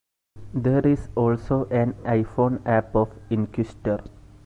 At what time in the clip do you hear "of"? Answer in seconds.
2.95-3.11